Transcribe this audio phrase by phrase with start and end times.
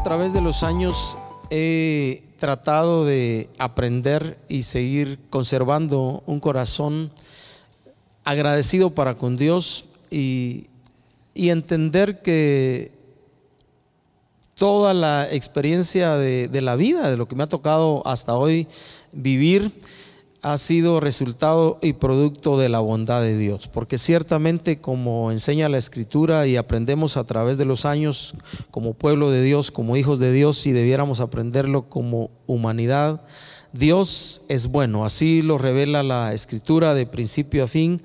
[0.00, 1.18] a través de los años
[1.50, 7.10] he tratado de aprender y seguir conservando un corazón
[8.24, 10.68] agradecido para con Dios y,
[11.34, 12.92] entender que
[14.54, 18.68] toda la experiencia de, la vida, de lo que me ha tocado hasta hoy
[19.12, 19.70] vivir,
[20.42, 25.78] ha sido resultado y producto de la bondad de Dios, porque ciertamente como enseña la
[25.78, 28.34] escritura y aprendemos a través de los años
[28.70, 33.22] como pueblo de Dios, como hijos de Dios, y debiéramos aprenderlo como humanidad,
[33.72, 38.02] Dios es bueno, así lo revela la escritura de principio a fin,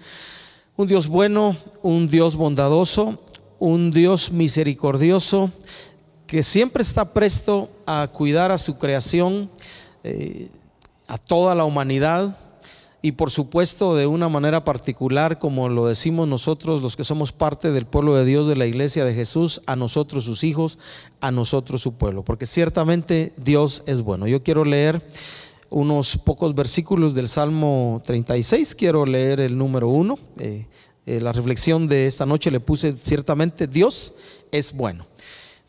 [0.75, 3.19] un Dios bueno, un Dios bondadoso,
[3.59, 5.51] un Dios misericordioso,
[6.27, 9.49] que siempre está presto a cuidar a su creación.
[10.03, 10.49] Eh,
[11.07, 12.37] a toda la humanidad
[13.05, 17.71] y por supuesto de una manera particular, como lo decimos nosotros, los que somos parte
[17.71, 20.79] del pueblo de Dios, de la iglesia de Jesús, a nosotros sus hijos,
[21.21, 24.25] a nosotros su pueblo, porque ciertamente Dios es bueno.
[24.25, 25.07] Yo quiero leer
[25.69, 30.17] unos pocos versículos del Salmo 36, quiero leer el número uno.
[30.39, 30.65] Eh,
[31.05, 34.15] eh, la reflexión de esta noche le puse ciertamente Dios
[34.51, 35.05] es bueno.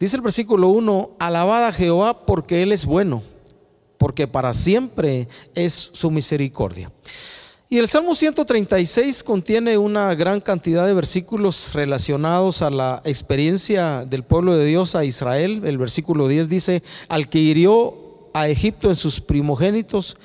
[0.01, 3.23] Dice el versículo 1, alabada Jehová porque Él es bueno
[3.99, 6.91] porque para siempre es su misericordia.
[7.69, 14.23] Y el Salmo 136 contiene una gran cantidad de versículos relacionados a la experiencia del
[14.23, 15.63] pueblo de Dios a Israel.
[15.65, 20.17] El versículo 10 dice, al que hirió a Egipto en sus primogénitos,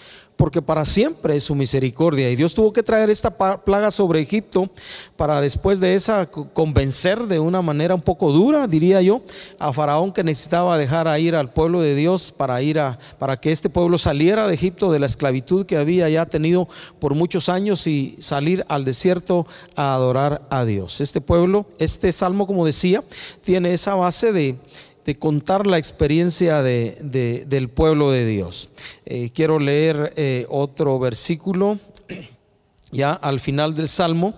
[0.42, 2.32] porque para siempre es su misericordia.
[2.32, 3.30] Y Dios tuvo que traer esta
[3.64, 4.72] plaga sobre Egipto
[5.16, 9.22] para después de esa convencer de una manera un poco dura, diría yo,
[9.60, 13.40] a Faraón que necesitaba dejar a ir al pueblo de Dios para ir a para
[13.40, 16.68] que este pueblo saliera de Egipto de la esclavitud que había ya tenido
[16.98, 19.46] por muchos años y salir al desierto
[19.76, 21.02] a adorar a Dios.
[21.02, 23.04] Este pueblo, este salmo como decía,
[23.42, 24.58] tiene esa base de
[25.06, 28.70] de contar la experiencia de, del pueblo de Dios.
[29.06, 31.80] Eh, quiero leer eh, otro versículo
[32.92, 34.36] ya al final del Salmo.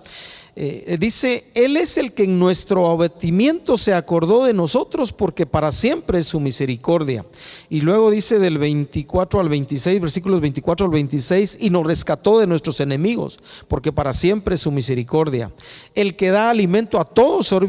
[0.56, 5.72] Eh, dice, Él es el que en nuestro abatimiento se acordó de nosotros porque para
[5.72, 7.24] siempre es su misericordia.
[7.68, 12.46] Y luego dice del 24 al 26, versículos 24 al 26, y nos rescató de
[12.46, 13.38] nuestros enemigos
[13.68, 15.52] porque para siempre es su misericordia.
[15.94, 17.66] El que da alimento a todo ser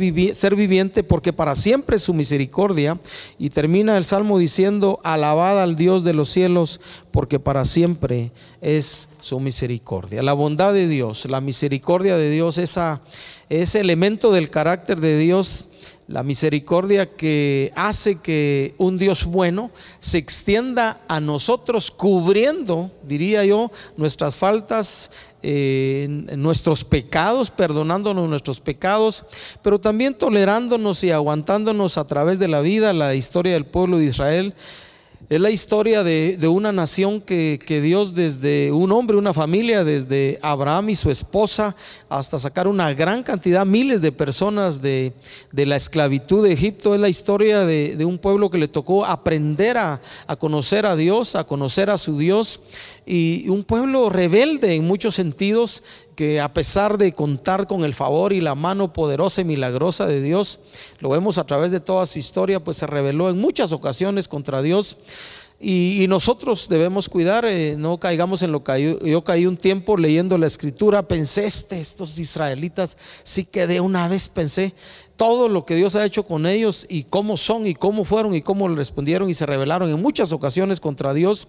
[0.56, 3.00] viviente porque para siempre es su misericordia.
[3.38, 6.80] Y termina el Salmo diciendo, alabad al Dios de los cielos
[7.16, 10.22] porque para siempre es su misericordia.
[10.22, 13.02] La bondad de Dios, la misericordia de Dios, esa,
[13.48, 15.64] ese elemento del carácter de Dios,
[16.10, 23.72] la misericordia que hace que un Dios bueno se extienda a nosotros cubriendo, diría yo,
[23.96, 25.10] nuestras faltas,
[25.42, 29.24] eh, nuestros pecados, perdonándonos nuestros pecados,
[29.62, 34.06] pero también tolerándonos y aguantándonos a través de la vida, la historia del pueblo de
[34.06, 34.54] Israel
[35.28, 40.90] es la historia de, una nación que, Dios desde un hombre, una familia, desde Abraham
[40.90, 41.76] y su esposa,
[42.10, 45.14] hasta sacar una gran cantidad, miles de personas de,
[45.52, 50.00] la esclavitud de Egipto, es la historia de, un pueblo que le tocó aprender a,
[50.28, 52.60] a, conocer a Dios, a conocer a su Dios,
[53.06, 55.84] y un pueblo rebelde en muchos sentidos,
[56.16, 60.22] que a pesar de contar con el favor y la mano poderosa y milagrosa de
[60.22, 60.60] Dios,
[61.00, 64.62] lo vemos a través de toda su historia, pues se rebeló en muchas ocasiones contra
[64.62, 64.98] Dios.
[65.58, 70.38] Y, nosotros debemos cuidar, eh, no caigamos en lo que yo, caí un tiempo leyendo
[70.38, 74.74] la escritura, pensé, este, estos israelitas, sí que de una vez pensé
[75.16, 78.42] todo lo que Dios ha hecho con ellos y cómo son y cómo fueron y
[78.42, 81.48] cómo respondieron y se rebelaron en muchas ocasiones contra Dios.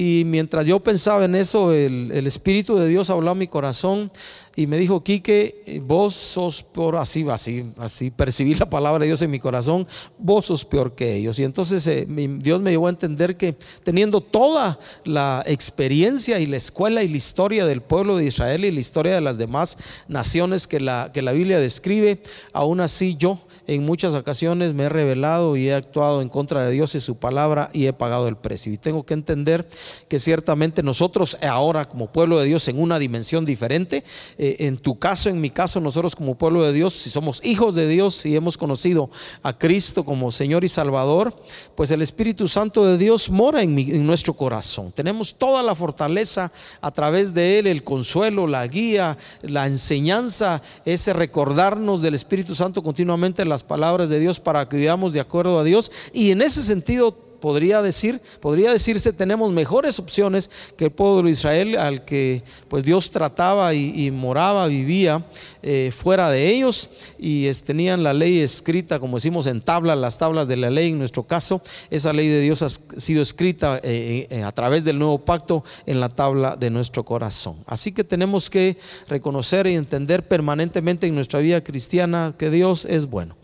[0.00, 4.12] Y mientras yo pensaba en eso, el, Espíritu de Dios habló a mi corazón
[4.54, 9.22] y me dijo, Quique, vos sos peor, así, así, así percibí la palabra de Dios
[9.22, 11.40] en mi corazón, vos sos peor que ellos.
[11.40, 16.58] Y entonces eh, Dios me llevó a entender que teniendo toda la experiencia y la
[16.58, 20.68] escuela y la historia del pueblo de Israel y la historia de las demás naciones
[20.68, 22.22] que la, que la Biblia describe,
[22.52, 26.72] aún así yo en muchas ocasiones me he revelado y he actuado en contra de
[26.72, 28.72] Dios y su palabra y he pagado el precio.
[28.72, 29.68] Y tengo que entender
[30.08, 34.04] que ciertamente nosotros ahora como pueblo de Dios en una dimensión diferente,
[34.38, 37.74] eh, en tu caso, en mi caso, nosotros como pueblo de Dios, si somos hijos
[37.74, 39.10] de Dios y hemos conocido
[39.42, 41.38] a Cristo como Señor y Salvador,
[41.74, 44.92] pues el Espíritu Santo de Dios mora en, nuestro corazón.
[44.92, 46.50] Tenemos toda la fortaleza
[46.80, 52.82] a través de Él, el consuelo, la guía, la enseñanza, ese recordarnos del Espíritu Santo
[52.82, 55.90] continuamente en la palabras de Dios para que vivamos de acuerdo a Dios.
[56.12, 61.30] Y en ese sentido podría decir, podría decirse, tenemos mejores opciones que el pueblo de
[61.30, 65.24] Israel al que pues Dios trataba y, moraba, vivía
[65.62, 70.48] eh, fuera de ellos y tenían la ley escrita, como decimos en tabla, las tablas
[70.48, 74.42] de la ley en nuestro caso, esa ley de Dios ha sido escrita eh, eh,
[74.42, 77.56] a través del nuevo pacto en la tabla de nuestro corazón.
[77.66, 78.76] Así que tenemos que
[79.08, 83.36] reconocer y entender permanentemente en nuestra vida cristiana que Dios es bueno.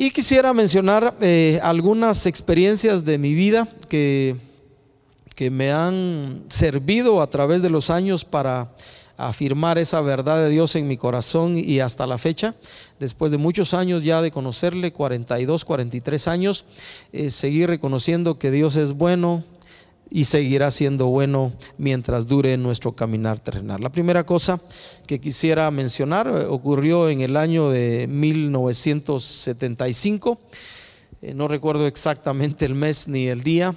[0.00, 4.36] Y quisiera mencionar eh, algunas experiencias de mi vida que,
[5.34, 8.70] que me han servido a través de los años para
[9.16, 12.54] afirmar esa verdad de Dios en mi corazón y hasta la fecha,
[13.00, 16.64] después de muchos años ya de conocerle, 42, 43 años,
[17.12, 19.42] eh, seguir reconociendo que Dios es bueno,
[20.10, 23.82] y seguirá siendo bueno mientras dure nuestro caminar terrenal.
[23.82, 24.58] La primera cosa
[25.06, 30.40] que quisiera mencionar eh, ocurrió en el año de 1975,
[31.20, 33.74] eh, no recuerdo exactamente el mes ni el día.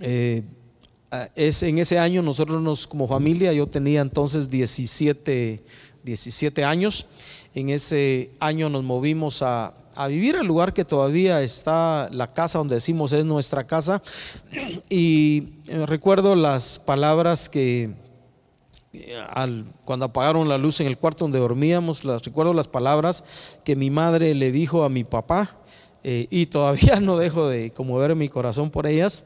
[0.00, 0.42] Eh,
[1.34, 5.62] es, en ese año nosotros nos, como familia, yo tenía entonces 17,
[6.04, 7.06] 17 años,
[7.54, 12.58] en ese año nos movimos a, a vivir el lugar que todavía está la casa
[12.58, 14.00] donde decimos es nuestra casa.
[14.88, 17.90] Y eh, recuerdo las palabras que
[18.92, 23.58] eh, al, cuando apagaron la luz en el cuarto donde dormíamos, las, recuerdo las palabras
[23.64, 25.56] que mi madre le dijo a mi papá
[26.04, 29.24] eh, y todavía no dejo de conmover mi corazón por ellas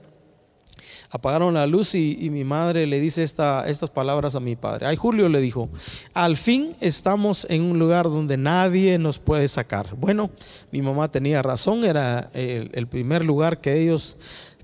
[1.14, 4.86] apagaron la luz y, mi madre le dice esta, estas palabras a mi padre.
[4.86, 5.68] Ay, Julio le dijo,
[6.14, 9.94] al fin estamos en un lugar donde nadie nos puede sacar.
[9.94, 10.30] Bueno,
[10.70, 14.16] mi mamá tenía razón, era el, primer lugar que ellos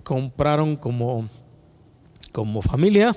[0.03, 1.29] compraron como,
[2.33, 3.15] como familia.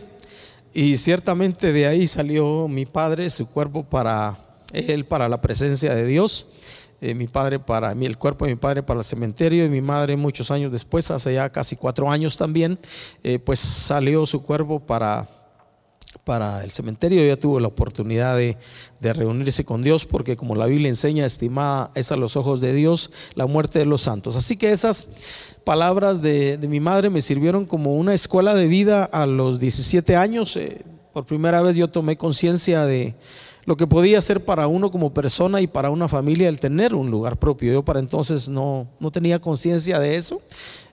[0.74, 4.40] Y ciertamente de ahí salió mi padre, su cuerpo para
[4.74, 6.48] él, para la presencia de Dios.
[7.04, 9.82] Eh, mi padre para mí, el cuerpo de mi padre para el cementerio y mi
[9.82, 12.78] madre muchos años después, hace ya casi cuatro años también,
[13.24, 15.28] eh, pues salió su cuerpo para,
[16.24, 17.26] para el cementerio.
[17.26, 18.56] Ya tuvo la oportunidad de,
[19.02, 23.10] reunirse con Dios porque como la Biblia enseña, estimada es a los ojos de Dios
[23.34, 24.36] la muerte de los santos.
[24.36, 25.08] Así que esas
[25.64, 30.56] palabras de, mi madre me sirvieron como una escuela de vida a los 17 años.
[30.56, 30.84] Eh,
[31.14, 33.16] por primera vez yo tomé conciencia de
[33.66, 37.12] lo que podía ser para uno como persona y para una familia el tener un
[37.12, 37.72] lugar propio.
[37.72, 40.42] Yo para entonces no, no tenía conciencia de eso,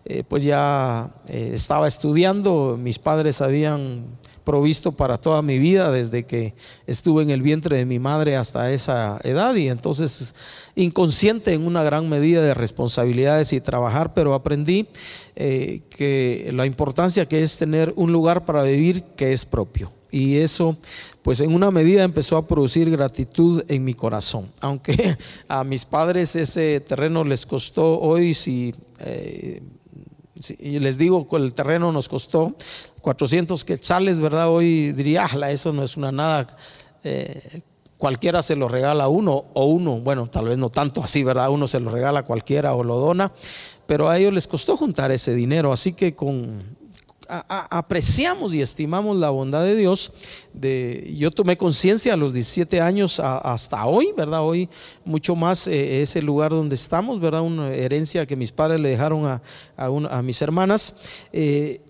[0.05, 4.05] eh, pues ya eh, estaba estudiando, mis padres habían
[4.49, 6.55] provisto para toda mi vida desde que
[6.87, 10.35] estuve en el vientre de mi madre hasta esa edad y entonces
[10.75, 14.89] inconsciente en una gran medida de responsabilidades y trabajar, pero aprendí
[15.37, 19.93] eh, que la importancia que es tener un lugar para vivir que es propio.
[20.11, 20.79] Y eso
[21.29, 24.51] pues en una medida empezó a producir gratitud en mi corazón.
[24.63, 29.61] Aunque a mis padres ese terreno les costó hoy, si, eh,
[30.59, 32.55] les digo que el terreno nos costó
[33.03, 34.49] 400 quetzales, ¿verdad?
[34.49, 36.47] Hoy diría, ah, eso no es una nada.
[37.05, 37.61] Eh,
[37.99, 41.51] cualquiera se lo regala a uno o uno, bueno, tal vez no tanto así, ¿verdad?
[41.51, 43.35] Uno se lo regala a cualquiera o lo dona,
[43.87, 46.78] pero a ellos les costó juntar ese dinero, así que con
[47.29, 50.13] apreciamos y estimamos la bondad de Dios.
[50.53, 54.43] De, yo tomé conciencia a los 17 años hasta hoy, ¿verdad?
[54.43, 54.69] Hoy
[55.05, 57.43] mucho más eh, ese lugar donde estamos, ¿verdad?
[57.43, 59.43] Una herencia que mis padres le dejaron a,
[59.77, 60.95] a mis hermanas.
[61.33, 61.81] Eh,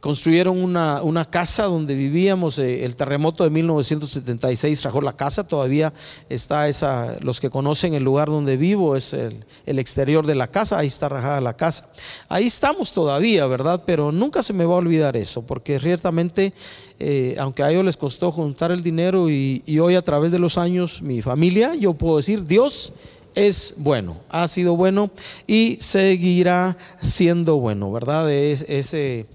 [0.00, 2.58] construyeron una, una, casa donde vivíamos.
[2.58, 5.46] Eh, el terremoto de 1976 rajó la casa.
[5.46, 5.92] Todavía
[6.28, 10.78] está esa, los que conocen el lugar donde vivo, es el, exterior de la casa.
[10.78, 11.88] Ahí está rajada la casa.
[12.28, 13.82] Ahí estamos todavía, ¿verdad?
[13.86, 16.52] Pero nunca se me va a olvidar eso, porque ciertamente,
[16.98, 20.58] eh, aunque a ellos les costó juntar el dinero y, hoy a través de los
[20.58, 22.92] años, mi familia, yo puedo decir, Dios
[23.34, 25.10] es bueno, ha sido bueno
[25.46, 28.32] y seguirá siendo bueno, ¿verdad?
[28.32, 29.26] Es, ese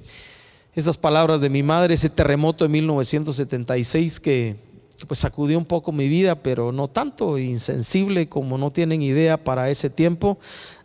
[0.76, 4.56] esas palabras de mi madre, ese terremoto de 1976 que
[5.08, 9.70] pues sacudió un poco mi vida, pero no tanto, insensible como no tienen idea para
[9.70, 10.38] ese tiempo.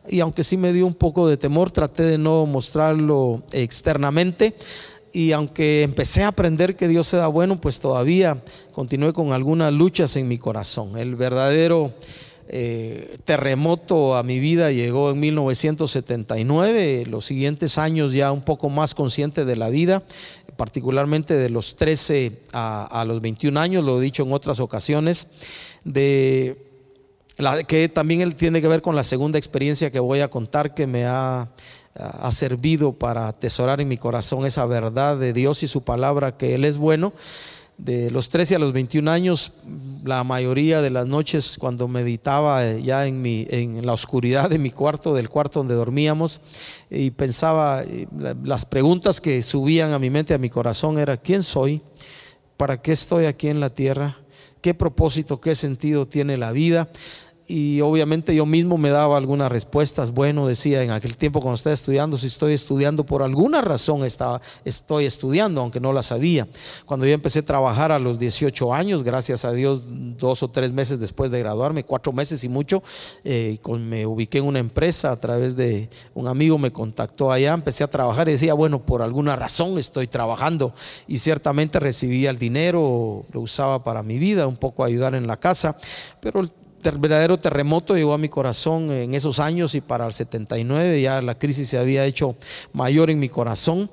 [0.08, 4.54] Y aunque sí me dio un poco de temor, traté de no mostrarlo externamente.
[5.12, 8.42] Y aunque empecé a aprender que Dios era bueno, pues todavía
[8.72, 10.98] continué con algunas luchas en mi corazón.
[10.98, 11.92] El verdadero
[12.50, 18.94] eh, terremoto a mi vida llegó en 1979, los siguientes años ya un poco más
[18.94, 20.02] consciente de la vida,
[20.56, 25.26] particularmente de los 13 a, los 21 años, lo he dicho en otras ocasiones,
[25.84, 26.64] de
[27.66, 31.04] que también tiene que ver con la segunda experiencia que voy a contar que me
[31.04, 31.48] ha
[32.30, 36.64] servido para atesorar en mi corazón esa verdad de Dios y su palabra que Él
[36.64, 37.12] es bueno
[37.78, 39.52] de los 13 a los 21 años,
[40.04, 44.58] la mayoría de las noches cuando meditaba eh, ya en, mi, en la oscuridad de
[44.58, 46.40] mi cuarto, del cuarto donde dormíamos,
[46.90, 48.08] y pensaba, eh,
[48.42, 51.80] las preguntas que subían a mi mente, a mi corazón, era, ¿quién soy?
[52.56, 54.18] ¿Para qué estoy aquí en la tierra?
[54.60, 56.88] ¿Qué propósito, qué sentido tiene la vida?
[57.48, 60.12] Y obviamente yo mismo me daba algunas respuestas.
[60.12, 64.42] Bueno, decía en aquel tiempo cuando estaba estudiando, si estoy estudiando por alguna razón estaba,
[64.66, 66.46] estoy estudiando, aunque no la sabía.
[66.84, 70.72] Cuando yo empecé a trabajar a los 18 años, gracias a Dios, dos o tres
[70.72, 72.82] meses después de graduarme, cuatro meses y mucho,
[73.24, 77.82] eh, me ubiqué en una empresa a través de un amigo me contactó allá, empecé
[77.82, 80.74] a trabajar y decía, bueno, por alguna razón estoy trabajando
[81.06, 85.38] y ciertamente recibía el dinero, lo usaba para mi vida, un poco ayudar en la
[85.38, 85.76] casa,
[86.20, 86.50] pero el
[86.82, 91.38] verdadero terremoto llegó a mi corazón en esos años y para el 79 ya la
[91.38, 92.36] crisis se había hecho
[92.72, 93.90] mayor en mi corazón.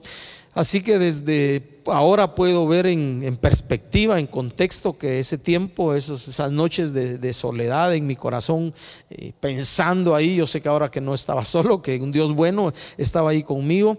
[0.53, 6.93] Así que desde ahora puedo ver en, perspectiva, en contexto, que ese tiempo, esas noches
[6.93, 8.73] de, soledad en mi corazón,
[9.09, 12.73] eh, pensando ahí, yo sé que ahora que no estaba solo, que un Dios bueno
[12.97, 13.97] estaba ahí conmigo,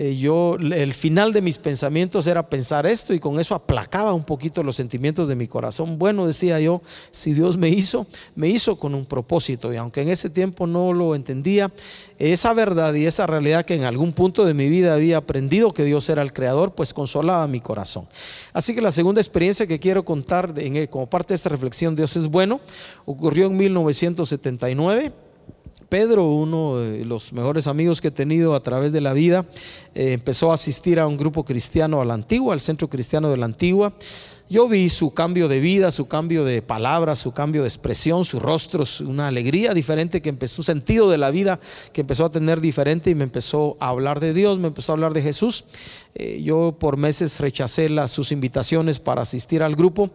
[0.00, 4.22] eh, yo, el final de mis pensamientos era pensar esto y con eso aplacaba un
[4.22, 5.98] poquito los sentimientos de mi corazón.
[5.98, 10.10] Bueno, decía yo, si Dios me hizo, me hizo con un propósito y aunque en
[10.10, 11.72] ese tiempo no lo entendía,
[12.20, 15.82] esa verdad y esa realidad que en algún punto de mi vida había aprendido que
[15.82, 18.06] Dios era el creador, pues consolaba mi corazón.
[18.52, 20.54] Así que la segunda experiencia que quiero contar
[20.90, 22.60] como parte de esta reflexión, Dios es bueno,
[23.04, 25.12] ocurrió en 1979.
[25.88, 29.46] Pedro, uno de los mejores amigos que he tenido a través de la vida,
[29.94, 33.38] eh, empezó a asistir a un grupo cristiano a la antigua, al centro cristiano de
[33.38, 33.92] la antigua.
[34.50, 38.40] Yo vi su cambio de vida, su cambio de palabras, su cambio de expresión, su
[38.40, 41.60] rostro, una alegría diferente que empezó, un sentido de la vida
[41.92, 44.94] que empezó a tener diferente y me empezó a hablar de Dios, me empezó a
[44.94, 45.66] hablar de Jesús.
[46.14, 50.10] Eh, yo por meses rechacé las, sus invitaciones para asistir al grupo,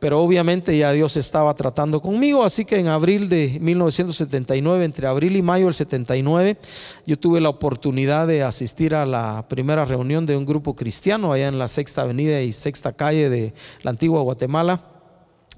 [0.00, 5.36] pero obviamente ya Dios estaba tratando conmigo, así que en abril de 1979, entre abril
[5.36, 6.58] y mayo del 79,
[7.06, 11.48] yo tuve la oportunidad de asistir a la primera reunión de un grupo cristiano allá
[11.48, 14.80] en la Sexta Avenida y Sexta Calle de la antigua Guatemala.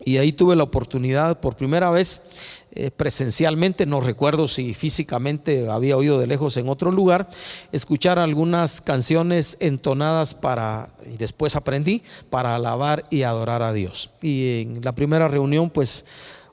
[0.05, 2.23] Y ahí tuve la oportunidad por primera vez
[2.71, 7.29] eh, presencialmente, no recuerdo si físicamente había oído de lejos en otro lugar,
[7.73, 14.11] escuchar algunas canciones entonadas para, y después aprendí, para alabar y adorar a Dios.
[14.23, 16.05] Y en la primera reunión, pues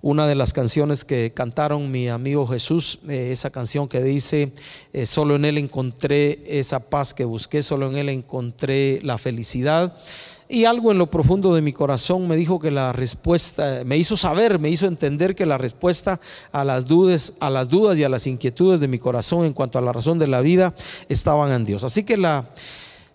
[0.02, 4.52] una de las canciones que cantaron mi amigo Jesús, eh, esa canción que dice,
[4.94, 9.98] eh, solo en Él encontré esa paz que busqué, solo en Él encontré la felicidad.
[10.48, 14.16] Y algo en lo profundo de mi corazón me dijo que la respuesta, me hizo
[14.16, 16.20] saber, me hizo entender que la respuesta
[16.52, 19.80] a las dudas, a las dudas y a las inquietudes de mi corazón en cuanto
[19.80, 20.76] a la razón de la vida
[21.10, 21.84] estaban en Dios.
[21.84, 22.48] Así que la,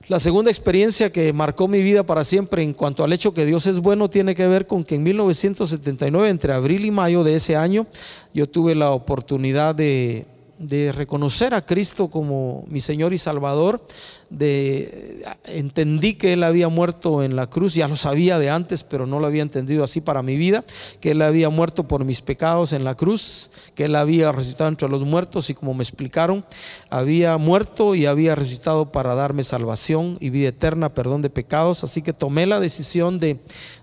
[0.08, 3.64] la segunda experiencia que marcó mi vida para siempre en cuanto al hecho que Dios
[3.68, 7.54] es bueno tiene que ver con que en 1979, entre abril y mayo de ese
[7.54, 7.86] año,
[8.34, 10.26] yo tuve la oportunidad de
[10.60, 13.82] de reconocer a Cristo como mi Señor y Salvador,
[14.28, 19.06] de entendí que Él había muerto en la cruz, ya lo sabía de antes, pero
[19.06, 20.64] no lo había entendido así para mi vida,
[21.00, 24.88] que Él había muerto por mis pecados en la cruz, que Él había resucitado entre
[24.90, 26.44] los muertos y como me explicaron,
[26.90, 32.02] había muerto y había resucitado para darme salvación y vida eterna, perdón de pecados, así
[32.02, 33.40] que tomé la decisión de,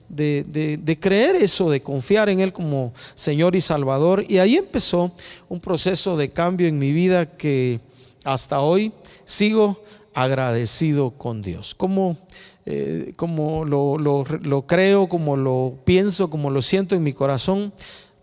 [0.10, 4.26] de, creer eso, de confiar en Él como Señor y Salvador.
[4.28, 5.12] Y ahí empezó
[5.50, 7.80] un proceso de cambio en mi vida que
[8.24, 8.92] hasta hoy
[9.26, 9.82] sigo
[10.14, 11.76] agradecido con Dios.
[11.76, 12.18] Como,
[12.66, 17.74] eh, lo, lo, creo, como lo pienso, como lo siento en mi corazón,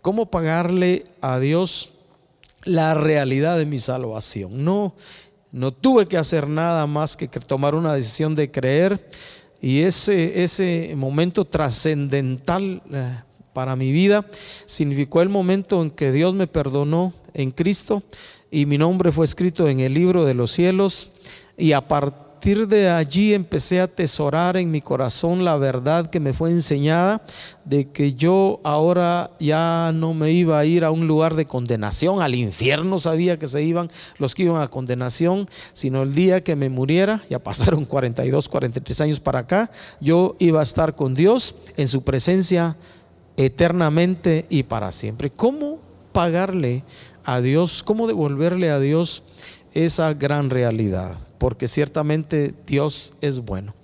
[0.01, 1.93] cómo pagarle a Dios
[2.63, 4.63] la realidad de mi salvación.
[4.63, 4.95] No,
[5.51, 9.09] no tuve que hacer nada más que tomar una decisión de creer
[9.65, 13.17] y ese, ese momento trascendental eh,
[13.51, 14.23] para mi vida
[14.67, 18.03] significó el momento en que Dios me perdonó en Cristo
[18.51, 21.11] y mi nombre fue escrito en el libro de los cielos.
[21.57, 26.19] Y a partir partir de allí empecé a atesorar en mi corazón la verdad que
[26.19, 27.23] me fue enseñada
[27.63, 32.21] de que yo ahora ya no me iba a ir a un lugar de condenación,
[32.21, 36.55] al infierno sabía que se iban los que iban a condenación, sino el día que
[36.55, 41.55] me muriera, ya pasaron 42, 43 años para acá, yo iba a estar con Dios
[41.77, 42.77] en su presencia
[43.37, 45.31] eternamente y para siempre.
[45.31, 45.79] ¿Cómo
[46.11, 46.83] pagarle
[47.23, 47.81] a Dios?
[47.81, 49.23] ¿Cómo devolverle a Dios
[49.75, 51.17] esa gran realidad?
[51.45, 53.75] porque ciertamente Dios es bueno.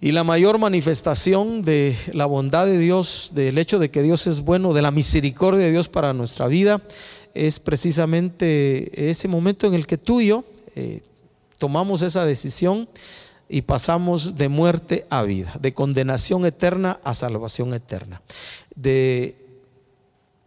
[0.00, 4.40] Y la mayor manifestación de la bondad de Dios, del hecho de que Dios es
[4.40, 6.80] bueno, de la misericordia de Dios para nuestra vida,
[7.34, 10.44] es precisamente ese momento en el que tú y yo
[10.76, 11.02] eh,
[11.58, 12.88] tomamos esa decisión
[13.48, 18.22] y pasamos de muerte a vida, de condenación eterna a salvación eterna,
[18.74, 19.41] de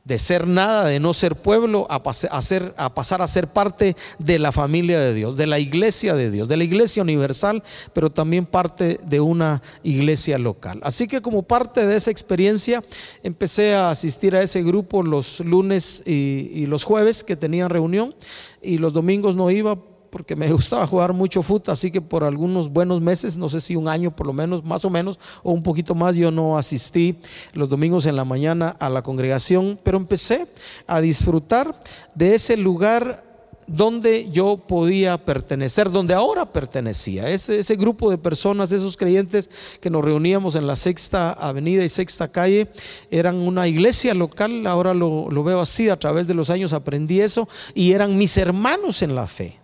[0.06, 4.52] de ser nada, de no ser pueblo, a, a, pasar a ser parte de la
[4.52, 9.00] familia de Dios, de la iglesia de Dios, de la iglesia universal, pero también parte
[9.04, 10.80] de una iglesia local.
[10.84, 12.84] Así que como parte de esa experiencia,
[13.24, 18.14] empecé a asistir a ese grupo los lunes y los jueves que tenían reunión
[18.62, 19.76] y los domingos no iba
[20.16, 23.76] porque me gustaba jugar mucho fútbol, así que por algunos buenos meses, no sé si
[23.76, 27.18] un año por lo menos, más o menos, o un poquito más, yo no asistí
[27.52, 30.48] los domingos en la mañana a la congregación, pero empecé
[30.88, 31.78] a disfrutar
[32.14, 33.26] de ese lugar
[33.68, 37.30] donde yo podía pertenecer, donde ahora pertenecía.
[37.30, 39.50] Ese, ese, grupo de personas, esos creyentes
[39.82, 42.70] que nos reuníamos en la sexta avenida y sexta calle,
[43.12, 47.20] eran una iglesia local, ahora lo, lo veo así, a través de los años aprendí
[47.20, 49.60] eso, y eran mis hermanos en la fe.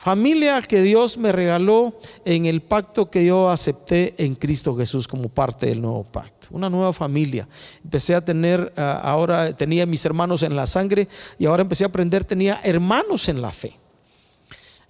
[0.00, 1.92] Familia que Dios me regaló
[2.24, 6.48] en el pacto que yo acepté en Cristo Jesús como parte del nuevo pacto.
[6.52, 7.46] Una nueva familia.
[7.84, 11.06] Empecé a tener, ah, ahora tenía mis hermanos en la sangre
[11.38, 13.76] y ahora empecé a aprender, tenía hermanos en la fe.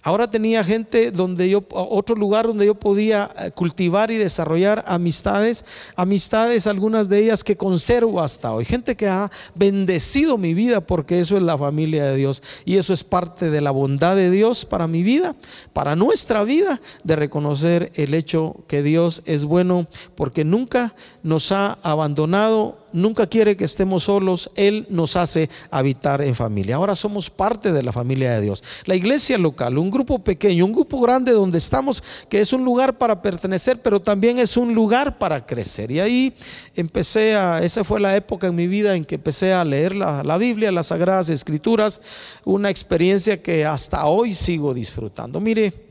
[0.03, 5.63] Ahora tenía gente donde yo, otro lugar donde yo podía eh, cultivar y desarrollar amistades,
[5.95, 8.65] amistades, algunas de ellas que conservo hasta hoy.
[8.65, 12.93] Gente que ha bendecido mi vida porque eso es la familia de Dios y eso
[12.93, 15.35] es parte de la bondad de Dios para mi vida,
[15.71, 21.77] para nuestra vida, de reconocer el hecho que Dios es bueno porque nunca nos ha
[21.83, 26.75] abandonado nunca quiere que estemos solos, Él nos hace habitar en familia.
[26.75, 28.63] Ahora somos parte de la familia de Dios.
[28.85, 32.97] La iglesia local, un grupo pequeño, un grupo grande donde estamos, que es un lugar
[32.97, 35.91] para pertenecer, pero también es un lugar para crecer.
[35.91, 36.33] Y ahí
[36.75, 40.37] empecé a, esa fue la época en mi vida en que empecé a leer la,
[40.37, 42.01] Biblia, las Sagradas Escrituras,
[42.43, 45.39] una experiencia que hasta hoy sigo disfrutando.
[45.39, 45.90] Mire,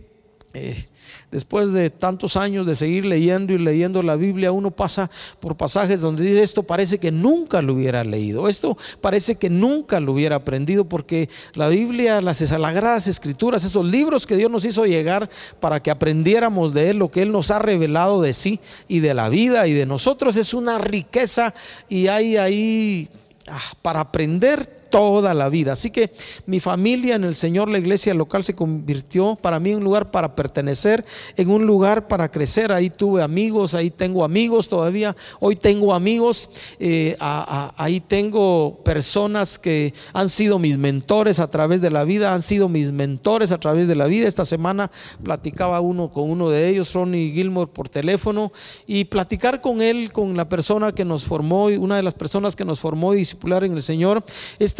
[0.52, 0.88] eh,
[1.30, 6.00] después de tantos años de seguir leyendo y leyendo la Biblia, uno pasa por pasajes
[6.00, 10.36] donde dice esto parece que nunca lo hubiera leído, esto parece que nunca lo hubiera
[10.36, 15.30] aprendido, porque la Biblia, las sagradas escrituras, esos libros que Dios nos hizo llegar
[15.60, 19.14] para que aprendiéramos de Él, lo que Él nos ha revelado de sí y de
[19.14, 21.54] la vida y de nosotros, es una riqueza
[21.88, 23.08] y hay ahí
[23.46, 25.72] ah, para aprender toda la vida.
[25.72, 26.10] Así que
[26.46, 30.10] mi familia en el Señor, la iglesia local se convirtió para mí en un lugar
[30.10, 31.04] para pertenecer,
[31.36, 32.72] en un lugar para crecer.
[32.72, 39.94] Ahí tuve amigos, ahí tengo amigos todavía, hoy tengo amigos, eh, ahí tengo personas que
[40.12, 43.88] han sido mis mentores a través de la vida, han sido mis mentores a través
[43.88, 44.28] de la vida.
[44.28, 44.90] Esta semana
[45.22, 48.52] platicaba uno con uno de ellos, Ronnie Gilmore, por teléfono,
[48.86, 52.64] y platicar con él, con la persona que nos formó, una de las personas que
[52.64, 54.24] nos formó y discipular en el Señor,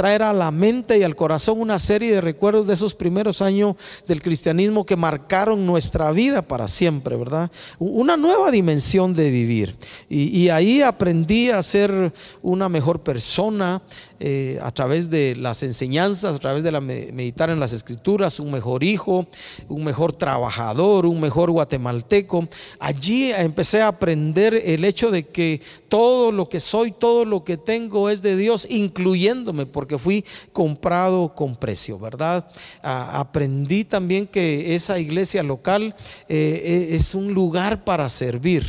[0.01, 3.77] traer a la mente y al corazón una serie de recuerdos de esos primeros años
[4.07, 7.51] del cristianismo que marcaron nuestra vida para siempre, ¿verdad?
[7.79, 9.77] Una nueva dimensión de vivir.
[10.09, 13.83] Y, ahí aprendí a ser una mejor persona
[14.21, 18.51] eh, a través de las enseñanzas, a través de la meditar en las escrituras, un
[18.51, 19.27] mejor hijo,
[19.69, 22.49] un mejor trabajador, un mejor guatemalteco.
[22.79, 27.57] Allí empecé a aprender el hecho de que todo lo que soy, todo lo que
[27.59, 32.47] tengo es de Dios, incluyéndome, porque que fui comprado con precio, ¿verdad?
[32.81, 35.97] aprendí también que esa iglesia local
[36.29, 38.65] eh, eh, es un lugar para servir.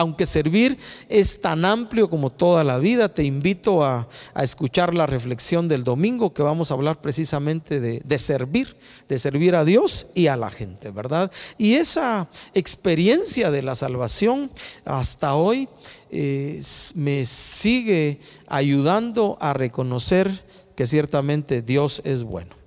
[0.00, 0.78] Aunque servir
[1.10, 6.32] es tan amplio como toda la vida, te invito a, escuchar la reflexión del domingo
[6.32, 8.78] que vamos a hablar precisamente de, servir,
[9.10, 11.30] de servir a Dios y a la gente, ¿verdad?
[11.58, 14.50] Y esa experiencia de la salvación
[14.86, 15.68] hasta hoy
[16.10, 20.30] me sigue ayudando a reconocer
[20.76, 22.59] que ciertamente Dios es bueno.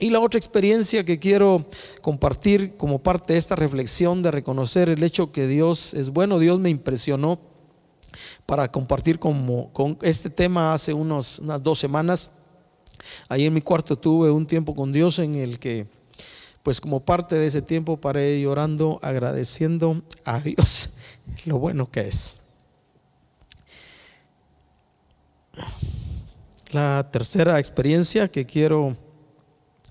[0.00, 1.66] Y la otra experiencia que quiero
[2.02, 6.60] compartir como parte de esta reflexión de reconocer el hecho que Dios es bueno, Dios
[6.60, 7.40] me impresionó
[8.46, 12.30] para compartir como, con este tema hace unos, unas dos semanas.
[13.28, 15.88] Ahí en mi cuarto tuve un tiempo con Dios en el que,
[16.62, 20.90] pues como parte de ese tiempo, paré llorando, agradeciendo a Dios
[21.44, 22.36] lo bueno que es.
[26.70, 28.96] La tercera experiencia que quiero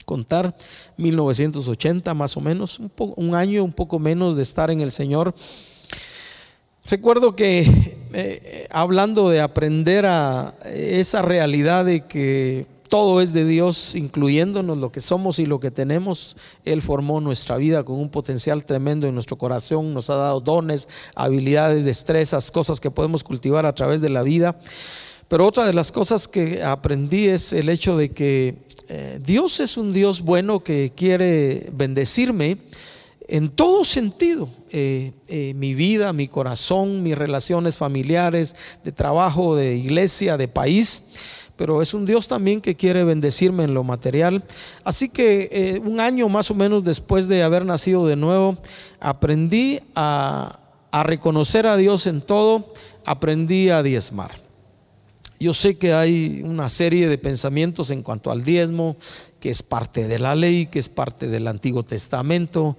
[0.07, 0.55] contar,
[0.95, 5.35] 1980 más o menos, un, año, un poco menos de estar en el Señor.
[6.89, 13.95] Recuerdo que eh, hablando de aprender a esa realidad de que todo es de Dios,
[13.95, 16.37] incluyéndonos lo que somos y lo que tenemos.
[16.63, 20.87] Él formó nuestra vida con un potencial tremendo en nuestro corazón, nos ha dado dones,
[21.15, 24.57] habilidades, destrezas, cosas que podemos cultivar a través de la vida.
[25.27, 28.55] Pero otra de las cosas que aprendí es el hecho de que
[28.87, 32.57] eh, Dios es un Dios bueno que quiere bendecirme
[33.27, 39.75] en todo sentido, eh, eh, mi vida, mi corazón, mis relaciones familiares, de trabajo, de
[39.75, 41.03] iglesia, de país
[41.57, 44.43] pero es un Dios también que quiere bendecirme en lo material.
[44.83, 48.59] Así que un año más o menos después de haber nacido de nuevo,
[48.99, 50.59] aprendí a,
[50.91, 52.71] a reconocer a Dios en todo,
[53.05, 54.46] aprendí a diezmar.
[55.39, 58.97] Yo sé que hay una serie de pensamientos en cuanto al diezmo,
[59.39, 62.75] que es parte de la ley, que es parte del Antiguo Testamento,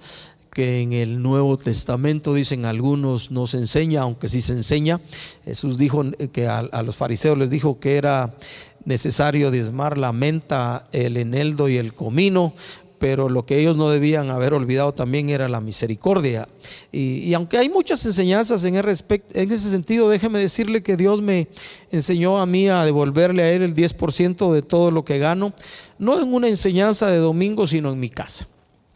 [0.51, 4.99] que en el Nuevo Testamento dicen algunos no se enseña, aunque sí se enseña.
[5.45, 8.35] Jesús dijo que a, a los fariseos les dijo que era
[8.83, 12.53] necesario diezmar la menta, el eneldo y el comino,
[12.99, 16.47] pero lo que ellos no debían haber olvidado también era la misericordia.
[16.91, 21.47] Y, aunque hay muchas enseñanzas en, en ese sentido, déjeme decirle que Dios me
[21.91, 25.53] enseñó a mí a devolverle a Él el 10% de todo lo que gano,
[25.97, 28.47] no en una enseñanza de domingo, sino en mi casa.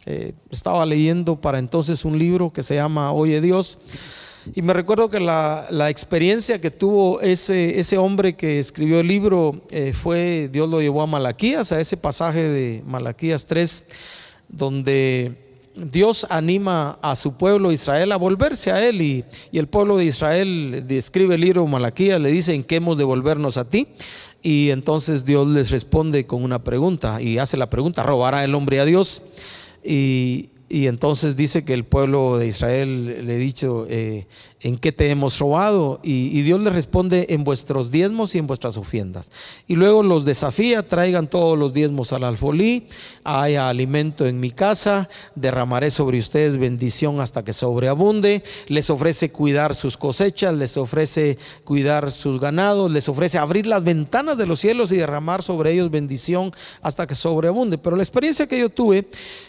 [0.06, 3.78] Eh, estaba leyendo para entonces un libro que se llama Oye Dios
[4.52, 9.62] y me recuerdo que la, experiencia que tuvo ese, ese, hombre que escribió el libro
[9.70, 13.84] eh, fue, Dios lo llevó a Malaquías, a ese pasaje de Malaquías 3,
[14.48, 15.32] donde
[15.76, 20.84] Dios anima a su pueblo Israel a volverse a Él y, el pueblo de Israel
[20.86, 23.88] describe el libro Malaquías, le dice en qué hemos de volvernos a ti.
[24.42, 28.78] Y entonces Dios les responde con una pregunta y hace la pregunta, ¿robará el hombre
[28.78, 29.22] a Dios?
[29.82, 34.26] Y, y entonces dice que el pueblo de Israel le dicho, eh,
[34.64, 36.00] ¿en qué te hemos robado?
[36.02, 39.30] Y, Dios le responde, en vuestros diezmos y en vuestras ofrendas.
[39.68, 42.86] Y luego los desafía, traigan todos los diezmos al alfolí,
[43.24, 48.42] haya alimento en mi casa, derramaré sobre ustedes bendición hasta que sobreabunde.
[48.68, 54.38] Les ofrece cuidar sus cosechas, les ofrece cuidar sus ganados, les ofrece abrir las ventanas
[54.38, 57.76] de los cielos y derramar sobre ellos bendición hasta que sobreabunde.
[57.76, 59.06] Pero la experiencia que yo tuve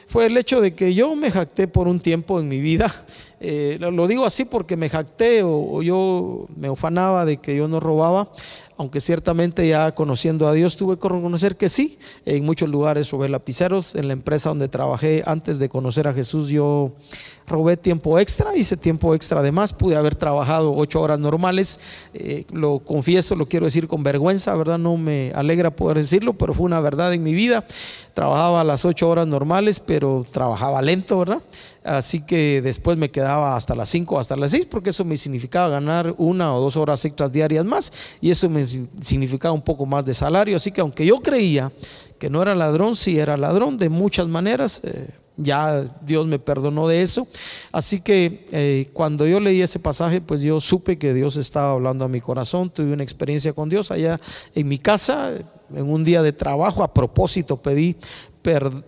[0.07, 2.93] fue el hecho de que yo me jacté por un tiempo en mi vida
[3.47, 7.79] eh, lo, digo así porque me jacté o, yo me ufanaba de que yo no
[7.79, 8.27] robaba,
[8.77, 13.29] aunque ciertamente ya conociendo a Dios tuve que reconocer que sí, en muchos lugares robé
[13.29, 16.93] lapiceros, en la empresa donde trabajé antes de conocer a Jesús yo
[17.47, 21.79] robé tiempo extra, hice tiempo extra además, pude haber trabajado ocho horas normales,
[22.13, 24.77] eh, lo confieso, lo quiero decir con vergüenza, ¿verdad?
[24.77, 27.65] No me alegra poder decirlo, pero fue una verdad en mi vida,
[28.13, 31.41] trabajaba las ocho horas normales, pero trabajaba lento, ¿verdad?
[31.83, 35.69] Así que después me quedaba hasta las cinco, hasta las seis, porque eso me significaba
[35.69, 38.64] ganar una o dos horas extras diarias más y eso me
[39.01, 41.71] significaba un poco más de salario, así que aunque yo creía
[42.19, 44.81] que no era ladrón, sí era ladrón de muchas maneras.
[44.83, 47.27] Eh, ya Dios me perdonó de eso.
[47.71, 52.05] Así que eh, cuando yo leí ese pasaje, pues yo supe que Dios estaba hablando
[52.05, 52.69] a mi corazón.
[52.69, 54.19] Tuve una experiencia con Dios allá
[54.53, 55.33] en mi casa,
[55.73, 56.83] en un día de trabajo.
[56.83, 57.97] A propósito, pedí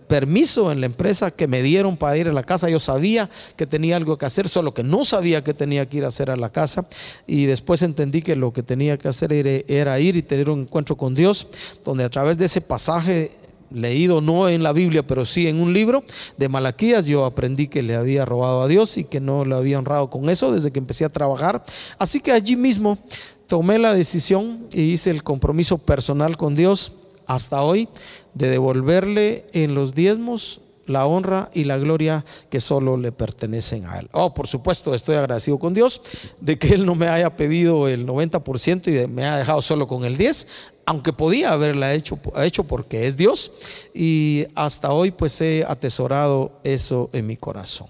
[0.06, 2.70] permiso en la empresa que me dieron para ir a la casa.
[2.70, 6.04] Yo sabía que tenía algo que hacer, solo que no sabía que tenía que ir
[6.04, 6.86] a hacer a la casa.
[7.26, 10.96] Y después entendí que lo que tenía que hacer era ir y tener un encuentro
[10.96, 11.48] con Dios,
[11.84, 13.32] donde a través de ese pasaje
[13.70, 16.02] leído no en la Biblia, pero sí en un libro
[16.36, 19.78] de Malaquías, yo aprendí que le había robado a Dios y que no le había
[19.78, 21.62] honrado con eso desde que empecé a trabajar.
[21.98, 22.98] Así que allí mismo
[23.46, 26.94] tomé la decisión y hice el compromiso personal con Dios
[27.28, 27.88] hasta hoy
[28.34, 33.98] de devolverle en los diezmos la honra y la gloria que solo le pertenecen a
[33.98, 34.08] Él.
[34.12, 36.00] Oh, por supuesto, estoy agradecido con Dios
[36.40, 40.04] de que Él no me haya pedido el 90% y me ha dejado solo con
[40.04, 40.46] el 10%
[40.88, 43.52] aunque podía haberla hecho, hecho porque es Dios,
[43.92, 47.88] y hasta hoy pues he atesorado eso en mi corazón.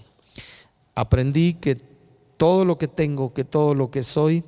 [0.96, 1.77] Aprendí que
[2.37, 4.42] todo lo que tengo, que todo lo que soy,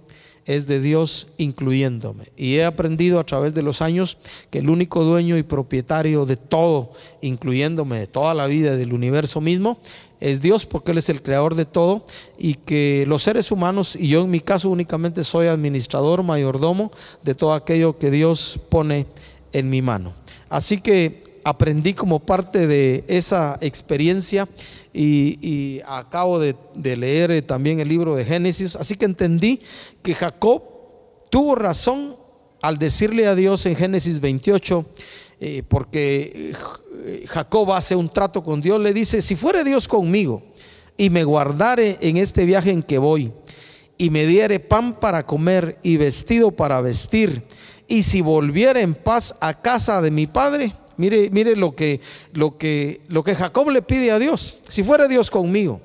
[0.46, 2.32] es de Dios incluyéndome.
[2.36, 4.18] Y he aprendido a través de los años
[4.50, 9.40] que el único dueño y propietario de todo, incluyéndome de toda la vida del universo
[9.40, 9.78] mismo,
[10.20, 12.04] es Dios porque Él es el creador de todo
[12.38, 16.90] y que los seres humanos, y yo en mi caso únicamente soy administrador, mayordomo
[17.22, 19.06] de todo aquello que Dios pone
[19.52, 20.12] en mi mano.
[20.48, 24.48] Así que aprendí como parte de esa experiencia
[24.92, 26.56] y, acabo de,
[26.96, 29.60] leer también el libro de Génesis, así que entendí
[30.02, 30.62] que Jacob
[31.30, 32.16] tuvo razón
[32.60, 34.86] al decirle a Dios en Génesis 28,
[35.40, 36.52] eh, porque
[37.04, 40.42] eh, Jacob hace un trato con Dios, le dice, si fuere Dios conmigo
[40.96, 43.32] y me guardare en este viaje en que voy,
[43.96, 47.44] y me diere pan para comer y vestido para vestir,
[47.86, 52.00] y si volviera en paz a casa de mi padre, mire, mire lo que,
[52.32, 55.80] lo que, lo que Jacob le pide a Dios, si fuera Dios conmigo,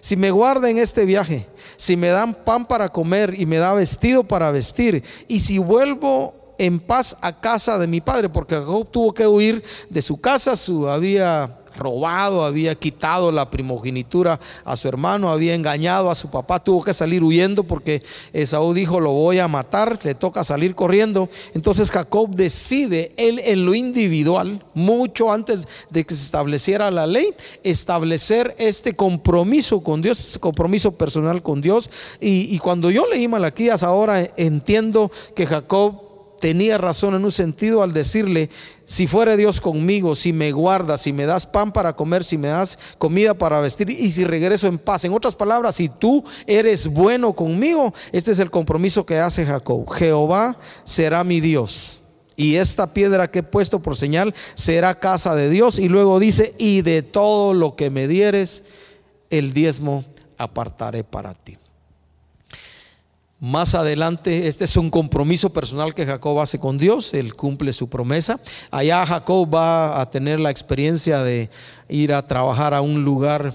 [0.00, 3.72] si me guarda en este viaje, si me dan pan para comer y me da
[3.72, 8.88] vestido para vestir, y si vuelvo en paz a casa de mi padre, porque Jacob
[8.90, 14.88] tuvo que huir de su casa, su, había robado, había quitado la primogenitura a su
[14.88, 19.38] hermano, había engañado a su papá, tuvo que salir huyendo porque Esaú dijo, lo voy
[19.38, 21.28] a matar, le toca salir corriendo.
[21.54, 27.28] Entonces Jacob decide, él en lo individual, mucho antes de que se estableciera la ley,
[27.62, 31.90] establecer este compromiso con Dios, este compromiso personal con Dios.
[32.20, 36.07] Y, y cuando yo leí Malaquías ahora entiendo que Jacob
[36.40, 38.50] tenía razón en un sentido al decirle,
[38.84, 42.48] si fuere Dios conmigo, si me guardas, si me das pan para comer, si me
[42.48, 45.04] das comida para vestir y si regreso en paz.
[45.04, 49.90] En otras palabras, si tú eres bueno conmigo, este es el compromiso que hace Jacob.
[49.90, 52.02] Jehová será mi Dios.
[52.36, 55.78] Y esta piedra que he puesto por señal será casa de Dios.
[55.78, 58.62] Y luego dice, y de todo lo que me dieres,
[59.28, 60.04] el diezmo
[60.38, 61.58] apartaré para ti.
[63.40, 67.88] Más adelante, este es un compromiso personal que Jacob hace con Dios, él cumple su
[67.88, 68.40] promesa.
[68.72, 71.48] Allá Jacob va a tener la experiencia de
[71.88, 73.54] ir a trabajar a un lugar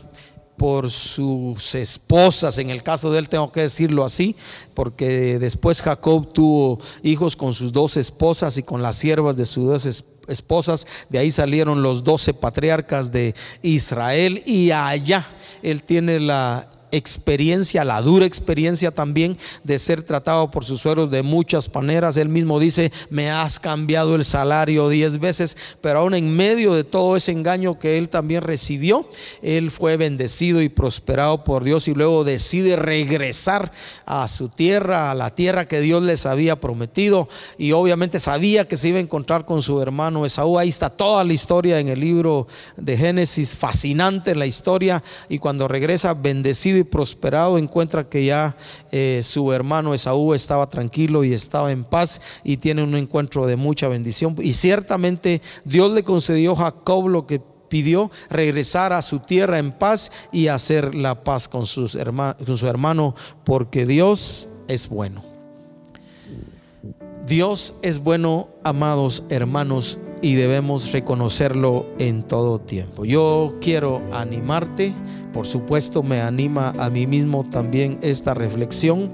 [0.56, 4.38] por sus esposas, en el caso de él tengo que decirlo así,
[4.74, 9.66] porque después Jacob tuvo hijos con sus dos esposas y con las siervas de sus
[9.66, 15.26] dos esposas, de ahí salieron los doce patriarcas de Israel y allá
[15.62, 21.24] él tiene la experiencia, la dura experiencia también de ser tratado por sus sueros de
[21.24, 22.18] muchas maneras.
[22.18, 26.84] Él mismo dice, me has cambiado el salario diez veces, pero aún en medio de
[26.84, 29.10] todo ese engaño que él también recibió,
[29.42, 33.72] él fue bendecido y prosperado por Dios y luego decide regresar
[34.06, 37.28] a su tierra, a la tierra que Dios les había prometido
[37.58, 40.60] y obviamente sabía que se iba a encontrar con su hermano Esaú.
[40.60, 45.68] Ahí está toda la historia en el libro de Génesis, fascinante la historia y cuando
[45.68, 48.56] regresa bendecido prosperado, encuentra que ya
[48.92, 53.56] eh, su hermano Esaú estaba tranquilo y estaba en paz y tiene un encuentro de
[53.56, 54.36] mucha bendición.
[54.40, 59.72] Y ciertamente Dios le concedió a Jacob lo que pidió regresar a su tierra en
[59.72, 61.98] paz y hacer la paz con, sus
[62.46, 65.24] con su hermano, porque Dios es bueno.
[67.26, 73.04] Dios es bueno, amados hermanos, y debemos reconocerlo en todo tiempo.
[73.04, 74.94] Yo quiero animarte,
[75.34, 79.12] por supuesto me anima a mí mismo también esta reflexión,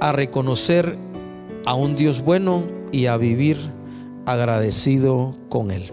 [0.00, 0.96] a reconocer
[1.66, 3.58] a un Dios bueno y a vivir
[4.24, 5.92] agradecido con Él.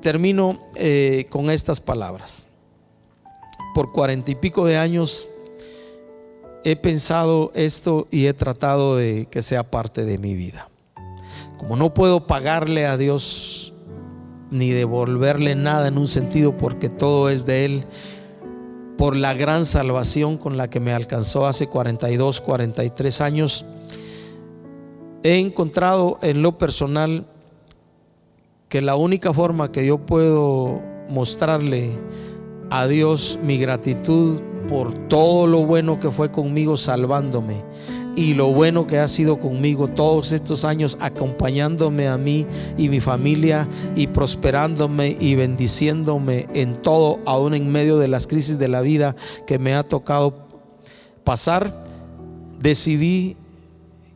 [0.00, 2.46] Termino eh, con estas palabras.
[3.74, 5.28] Por cuarenta y pico de años
[6.66, 10.68] he pensado esto y he tratado de que sea parte de mi vida.
[11.58, 13.72] Como no puedo pagarle a Dios
[14.50, 17.84] ni devolverle nada en un sentido porque todo es de Él,
[18.98, 23.64] por la gran salvación con la que me alcanzó hace 42, 43 años,
[25.22, 27.26] he encontrado en lo personal
[28.68, 31.92] que la única forma que yo puedo mostrarle
[32.70, 37.62] a Dios mi gratitud por todo lo bueno que fue conmigo salvándome
[38.16, 42.46] y lo bueno que ha sido conmigo todos estos años acompañándome a mí
[42.78, 48.58] y mi familia y prosperándome y bendiciéndome en todo, aún en medio de las crisis
[48.58, 49.14] de la vida
[49.46, 50.46] que me ha tocado
[51.24, 51.84] pasar,
[52.58, 53.36] decidí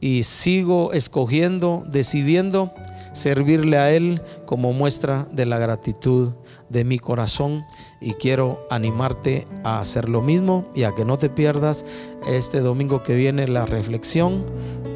[0.01, 2.73] y sigo escogiendo, decidiendo
[3.13, 6.31] servirle a Él como muestra de la gratitud
[6.71, 7.65] de mi corazón
[8.01, 11.85] y quiero animarte a hacer lo mismo y a que no te pierdas
[12.27, 14.47] este domingo que viene la reflexión,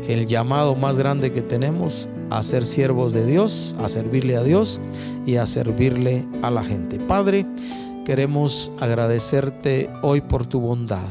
[0.09, 4.81] el llamado más grande que tenemos a ser siervos de Dios, a servirle a Dios
[5.27, 6.99] y a servirle a la gente.
[6.99, 7.47] Padre,
[8.05, 11.11] queremos agradecerte hoy por tu bondad,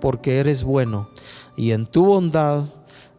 [0.00, 1.10] porque eres bueno
[1.56, 2.64] y en tu bondad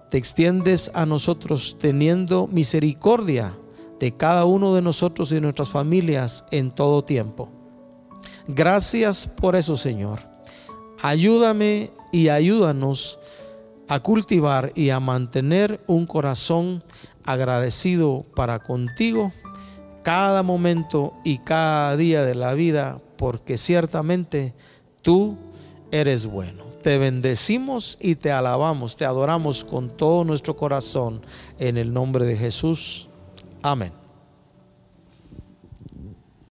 [0.10, 3.58] te extiendes a nosotros teniendo misericordia
[4.00, 7.57] de cada uno de nosotros y nuestras familias en todo tiempo.
[8.48, 10.20] Gracias por eso, Señor.
[11.02, 13.20] Ayúdame y ayúdanos
[13.88, 16.84] a cultivar y a mantener un corazón
[17.24, 19.32] agradecido para contigo
[20.08, 24.54] cada momento y cada día de la vida, porque ciertamente
[25.02, 25.38] tú
[25.92, 26.64] eres bueno.
[26.82, 31.22] Te bendecimos y te alabamos, te adoramos con todo nuestro corazón
[31.60, 33.10] en el nombre de Jesús.
[33.62, 34.07] Amén.